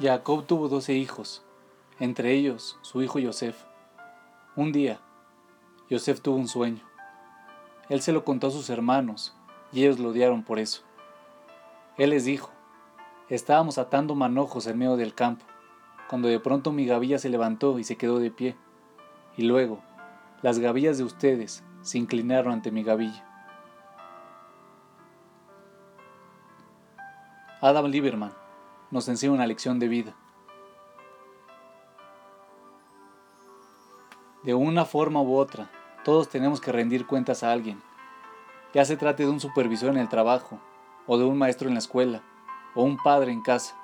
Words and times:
Jacob 0.00 0.46
tuvo 0.46 0.68
doce 0.68 0.94
hijos, 0.94 1.42
entre 1.98 2.32
ellos 2.32 2.78
su 2.82 3.02
hijo 3.02 3.18
Yosef. 3.18 3.64
Un 4.54 4.70
día, 4.70 5.00
Yosef 5.90 6.20
tuvo 6.20 6.36
un 6.36 6.46
sueño. 6.46 6.84
Él 7.88 8.00
se 8.00 8.12
lo 8.12 8.24
contó 8.24 8.46
a 8.46 8.52
sus 8.52 8.70
hermanos 8.70 9.34
y 9.72 9.80
ellos 9.80 9.98
lo 9.98 10.10
odiaron 10.10 10.44
por 10.44 10.60
eso. 10.60 10.82
Él 11.96 12.10
les 12.10 12.24
dijo, 12.24 12.50
estábamos 13.28 13.76
atando 13.76 14.14
manojos 14.14 14.68
en 14.68 14.78
medio 14.78 14.96
del 14.96 15.16
campo, 15.16 15.44
cuando 16.08 16.28
de 16.28 16.38
pronto 16.38 16.70
mi 16.70 16.86
gavilla 16.86 17.18
se 17.18 17.28
levantó 17.28 17.80
y 17.80 17.82
se 17.82 17.96
quedó 17.96 18.20
de 18.20 18.30
pie, 18.30 18.56
y 19.36 19.42
luego 19.42 19.80
las 20.42 20.60
gavillas 20.60 20.98
de 20.98 21.02
ustedes 21.02 21.64
se 21.82 21.98
inclinaron 21.98 22.52
ante 22.52 22.70
mi 22.70 22.84
gavilla. 22.84 23.24
Adam 27.60 27.86
Lieberman 27.86 28.32
nos 28.90 29.08
enseña 29.08 29.32
una 29.32 29.46
lección 29.46 29.78
de 29.78 29.88
vida. 29.88 30.14
De 34.42 34.54
una 34.54 34.84
forma 34.84 35.20
u 35.20 35.36
otra, 35.36 35.70
todos 36.04 36.28
tenemos 36.28 36.60
que 36.60 36.72
rendir 36.72 37.06
cuentas 37.06 37.42
a 37.42 37.52
alguien, 37.52 37.82
ya 38.74 38.84
se 38.84 38.96
trate 38.96 39.22
de 39.22 39.30
un 39.30 39.40
supervisor 39.40 39.90
en 39.90 39.96
el 39.96 40.08
trabajo, 40.08 40.60
o 41.06 41.16
de 41.16 41.24
un 41.24 41.38
maestro 41.38 41.68
en 41.68 41.74
la 41.74 41.80
escuela, 41.80 42.22
o 42.74 42.82
un 42.82 42.98
padre 42.98 43.32
en 43.32 43.40
casa. 43.40 43.74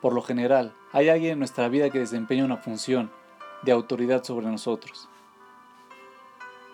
Por 0.00 0.14
lo 0.14 0.22
general, 0.22 0.74
hay 0.92 1.08
alguien 1.08 1.34
en 1.34 1.38
nuestra 1.38 1.68
vida 1.68 1.90
que 1.90 2.00
desempeña 2.00 2.44
una 2.44 2.56
función 2.56 3.10
de 3.62 3.72
autoridad 3.72 4.24
sobre 4.24 4.46
nosotros. 4.46 5.08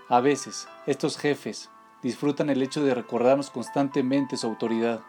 A 0.08 0.20
veces, 0.20 0.66
estos 0.86 1.18
jefes 1.18 1.68
disfrutan 2.02 2.48
el 2.48 2.62
hecho 2.62 2.82
de 2.82 2.94
recordarnos 2.94 3.50
constantemente 3.50 4.36
su 4.36 4.46
autoridad 4.46 5.00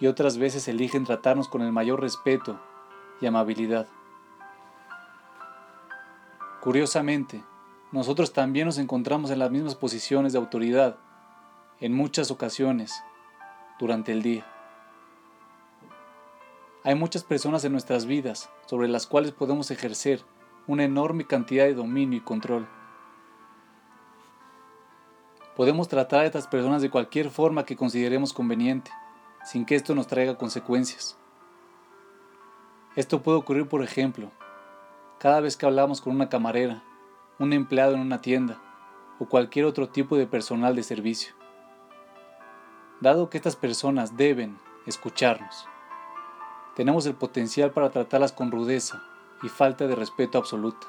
y 0.00 0.06
otras 0.06 0.38
veces 0.38 0.66
eligen 0.66 1.04
tratarnos 1.04 1.48
con 1.48 1.62
el 1.62 1.72
mayor 1.72 2.00
respeto 2.00 2.58
y 3.20 3.26
amabilidad. 3.26 3.86
Curiosamente, 6.60 7.44
nosotros 7.92 8.32
también 8.32 8.66
nos 8.66 8.78
encontramos 8.78 9.30
en 9.30 9.38
las 9.38 9.50
mismas 9.50 9.74
posiciones 9.74 10.32
de 10.32 10.38
autoridad 10.38 10.96
en 11.80 11.92
muchas 11.92 12.30
ocasiones 12.30 13.02
durante 13.78 14.12
el 14.12 14.22
día. 14.22 14.46
Hay 16.82 16.94
muchas 16.94 17.24
personas 17.24 17.62
en 17.64 17.72
nuestras 17.72 18.06
vidas 18.06 18.48
sobre 18.66 18.88
las 18.88 19.06
cuales 19.06 19.32
podemos 19.32 19.70
ejercer 19.70 20.22
una 20.66 20.84
enorme 20.84 21.26
cantidad 21.26 21.64
de 21.64 21.74
dominio 21.74 22.18
y 22.18 22.22
control. 22.22 22.66
Podemos 25.56 25.88
tratar 25.88 26.20
a 26.20 26.26
estas 26.26 26.46
personas 26.46 26.80
de 26.80 26.88
cualquier 26.88 27.28
forma 27.28 27.66
que 27.66 27.76
consideremos 27.76 28.32
conveniente 28.32 28.90
sin 29.44 29.64
que 29.64 29.74
esto 29.74 29.94
nos 29.94 30.06
traiga 30.06 30.36
consecuencias. 30.36 31.16
Esto 32.96 33.22
puede 33.22 33.38
ocurrir, 33.38 33.68
por 33.68 33.82
ejemplo, 33.82 34.30
cada 35.18 35.40
vez 35.40 35.56
que 35.56 35.66
hablamos 35.66 36.00
con 36.00 36.14
una 36.14 36.28
camarera, 36.28 36.82
un 37.38 37.52
empleado 37.52 37.94
en 37.94 38.00
una 38.00 38.20
tienda 38.20 38.60
o 39.18 39.26
cualquier 39.26 39.64
otro 39.64 39.88
tipo 39.88 40.16
de 40.16 40.26
personal 40.26 40.74
de 40.74 40.82
servicio. 40.82 41.34
Dado 43.00 43.30
que 43.30 43.38
estas 43.38 43.56
personas 43.56 44.16
deben 44.16 44.58
escucharnos, 44.86 45.66
tenemos 46.74 47.06
el 47.06 47.14
potencial 47.14 47.70
para 47.70 47.90
tratarlas 47.90 48.32
con 48.32 48.50
rudeza 48.50 49.02
y 49.42 49.48
falta 49.48 49.86
de 49.86 49.94
respeto 49.94 50.38
absoluta. 50.38 50.86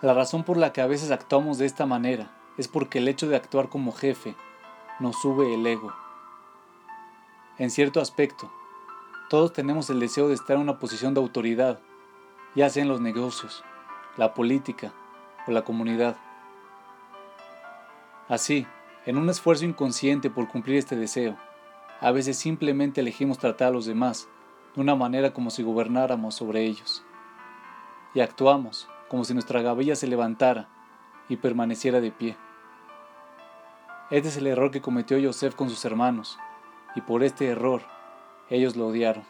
La 0.00 0.14
razón 0.14 0.44
por 0.44 0.56
la 0.56 0.72
que 0.72 0.80
a 0.80 0.86
veces 0.86 1.10
actuamos 1.10 1.58
de 1.58 1.66
esta 1.66 1.84
manera 1.84 2.37
es 2.58 2.68
porque 2.68 2.98
el 2.98 3.08
hecho 3.08 3.28
de 3.28 3.36
actuar 3.36 3.68
como 3.68 3.92
jefe 3.92 4.34
nos 5.00 5.16
sube 5.20 5.54
el 5.54 5.66
ego. 5.66 5.94
En 7.56 7.70
cierto 7.70 8.00
aspecto, 8.00 8.50
todos 9.30 9.52
tenemos 9.52 9.88
el 9.90 10.00
deseo 10.00 10.28
de 10.28 10.34
estar 10.34 10.56
en 10.56 10.62
una 10.62 10.78
posición 10.78 11.14
de 11.14 11.20
autoridad, 11.20 11.80
ya 12.54 12.68
sea 12.68 12.82
en 12.82 12.88
los 12.88 13.00
negocios, 13.00 13.64
la 14.16 14.34
política 14.34 14.92
o 15.46 15.52
la 15.52 15.62
comunidad. 15.62 16.16
Así, 18.28 18.66
en 19.06 19.16
un 19.16 19.30
esfuerzo 19.30 19.64
inconsciente 19.64 20.28
por 20.28 20.48
cumplir 20.48 20.76
este 20.76 20.96
deseo, 20.96 21.36
a 22.00 22.10
veces 22.10 22.36
simplemente 22.36 23.00
elegimos 23.00 23.38
tratar 23.38 23.68
a 23.68 23.72
los 23.72 23.86
demás 23.86 24.28
de 24.74 24.80
una 24.80 24.94
manera 24.94 25.32
como 25.32 25.50
si 25.50 25.62
gobernáramos 25.62 26.34
sobre 26.34 26.64
ellos. 26.64 27.04
Y 28.14 28.20
actuamos 28.20 28.88
como 29.08 29.24
si 29.24 29.32
nuestra 29.32 29.62
gavilla 29.62 29.96
se 29.96 30.06
levantara 30.06 30.68
y 31.28 31.36
permaneciera 31.36 32.00
de 32.00 32.10
pie. 32.10 32.36
Este 34.10 34.28
es 34.28 34.38
el 34.38 34.46
error 34.46 34.70
que 34.70 34.80
cometió 34.80 35.18
Joseph 35.22 35.54
con 35.54 35.68
sus 35.68 35.84
hermanos, 35.84 36.38
y 36.94 37.02
por 37.02 37.22
este 37.22 37.46
error 37.48 37.82
ellos 38.48 38.74
lo 38.74 38.86
odiaron. 38.86 39.24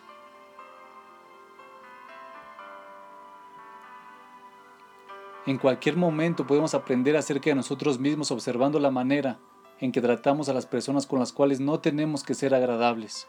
En 5.46 5.58
cualquier 5.58 5.96
momento 5.96 6.46
podemos 6.46 6.74
aprender 6.74 7.16
acerca 7.16 7.50
de 7.50 7.56
nosotros 7.56 7.98
mismos 7.98 8.30
observando 8.30 8.78
la 8.78 8.92
manera 8.92 9.40
en 9.80 9.90
que 9.90 10.00
tratamos 10.00 10.48
a 10.48 10.54
las 10.54 10.66
personas 10.66 11.06
con 11.06 11.18
las 11.18 11.32
cuales 11.32 11.58
no 11.58 11.80
tenemos 11.80 12.22
que 12.22 12.34
ser 12.34 12.54
agradables. 12.54 13.26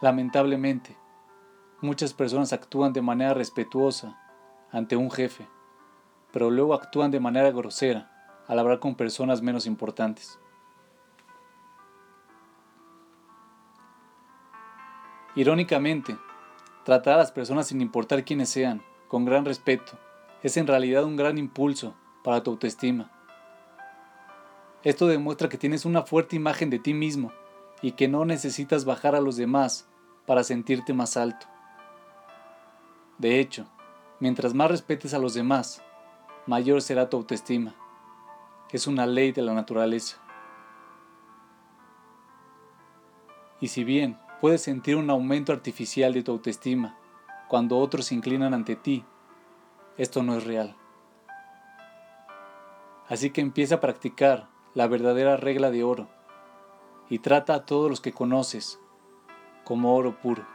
Lamentablemente, 0.00 0.96
muchas 1.80 2.14
personas 2.14 2.52
actúan 2.52 2.92
de 2.92 3.02
manera 3.02 3.32
respetuosa 3.32 4.18
ante 4.72 4.96
un 4.96 5.08
jefe, 5.08 5.46
pero 6.32 6.50
luego 6.50 6.74
actúan 6.74 7.12
de 7.12 7.20
manera 7.20 7.52
grosera 7.52 8.11
al 8.46 8.58
hablar 8.58 8.80
con 8.80 8.94
personas 8.94 9.42
menos 9.42 9.66
importantes. 9.66 10.38
Irónicamente, 15.34 16.18
tratar 16.84 17.14
a 17.14 17.18
las 17.18 17.32
personas 17.32 17.66
sin 17.66 17.80
importar 17.80 18.24
quiénes 18.24 18.50
sean, 18.50 18.82
con 19.08 19.24
gran 19.24 19.44
respeto, 19.44 19.92
es 20.42 20.56
en 20.56 20.66
realidad 20.66 21.04
un 21.04 21.16
gran 21.16 21.38
impulso 21.38 21.94
para 22.22 22.42
tu 22.42 22.50
autoestima. 22.50 23.10
Esto 24.82 25.06
demuestra 25.06 25.48
que 25.48 25.58
tienes 25.58 25.84
una 25.84 26.02
fuerte 26.02 26.36
imagen 26.36 26.68
de 26.68 26.78
ti 26.78 26.92
mismo 26.92 27.32
y 27.80 27.92
que 27.92 28.08
no 28.08 28.24
necesitas 28.24 28.84
bajar 28.84 29.14
a 29.14 29.20
los 29.20 29.36
demás 29.36 29.88
para 30.26 30.44
sentirte 30.44 30.92
más 30.92 31.16
alto. 31.16 31.46
De 33.18 33.38
hecho, 33.38 33.66
mientras 34.20 34.54
más 34.54 34.70
respetes 34.70 35.14
a 35.14 35.18
los 35.18 35.34
demás, 35.34 35.82
mayor 36.46 36.82
será 36.82 37.08
tu 37.08 37.16
autoestima 37.16 37.74
es 38.72 38.86
una 38.86 39.06
ley 39.06 39.32
de 39.32 39.42
la 39.42 39.54
naturaleza. 39.54 40.18
Y 43.60 43.68
si 43.68 43.84
bien 43.84 44.18
puedes 44.40 44.62
sentir 44.62 44.96
un 44.96 45.08
aumento 45.10 45.52
artificial 45.52 46.12
de 46.14 46.22
tu 46.22 46.32
autoestima 46.32 46.98
cuando 47.48 47.78
otros 47.78 48.06
se 48.06 48.14
inclinan 48.14 48.54
ante 48.54 48.74
ti, 48.76 49.04
esto 49.98 50.22
no 50.22 50.36
es 50.36 50.44
real. 50.44 50.74
Así 53.08 53.30
que 53.30 53.42
empieza 53.42 53.76
a 53.76 53.80
practicar 53.80 54.48
la 54.74 54.86
verdadera 54.86 55.36
regla 55.36 55.70
de 55.70 55.84
oro 55.84 56.08
y 57.10 57.18
trata 57.18 57.54
a 57.54 57.66
todos 57.66 57.90
los 57.90 58.00
que 58.00 58.12
conoces 58.12 58.80
como 59.64 59.94
oro 59.94 60.18
puro. 60.18 60.46